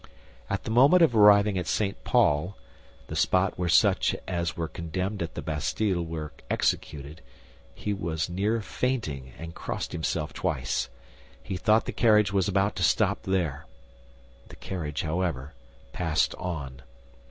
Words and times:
At 0.49 0.63
the 0.63 0.71
moment 0.71 1.03
of 1.03 1.15
arriving 1.15 1.59
at 1.59 1.67
St. 1.67 2.03
Paul—the 2.03 3.15
spot 3.15 3.59
where 3.59 3.69
such 3.69 4.15
as 4.27 4.57
were 4.57 4.67
condemned 4.67 5.21
at 5.21 5.35
the 5.35 5.43
Bastille 5.43 6.03
were 6.03 6.31
executed—he 6.49 7.93
was 7.93 8.27
near 8.27 8.61
fainting 8.63 9.31
and 9.37 9.53
crossed 9.53 9.91
himself 9.91 10.33
twice. 10.33 10.89
He 11.43 11.55
thought 11.55 11.85
the 11.85 11.91
carriage 11.91 12.33
was 12.33 12.47
about 12.47 12.75
to 12.77 12.83
stop 12.83 13.21
there. 13.21 13.67
The 14.47 14.55
carriage, 14.55 15.03
however, 15.03 15.53
passed 15.93 16.33
on. 16.33 16.81